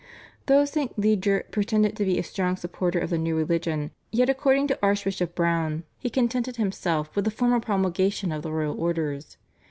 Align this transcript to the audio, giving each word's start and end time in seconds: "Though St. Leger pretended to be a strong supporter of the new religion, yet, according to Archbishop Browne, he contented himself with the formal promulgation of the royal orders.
"Though 0.47 0.65
St. 0.65 0.97
Leger 0.97 1.43
pretended 1.51 1.95
to 1.95 2.05
be 2.05 2.17
a 2.17 2.23
strong 2.23 2.55
supporter 2.55 2.97
of 2.97 3.11
the 3.11 3.19
new 3.19 3.35
religion, 3.35 3.91
yet, 4.11 4.29
according 4.31 4.65
to 4.69 4.79
Archbishop 4.81 5.35
Browne, 5.35 5.83
he 5.99 6.09
contented 6.09 6.55
himself 6.55 7.15
with 7.15 7.23
the 7.25 7.29
formal 7.29 7.59
promulgation 7.59 8.31
of 8.31 8.41
the 8.41 8.51
royal 8.51 8.81
orders. 8.81 9.37